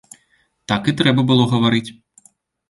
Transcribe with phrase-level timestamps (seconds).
[0.73, 1.85] Так і трэба было гаварыць.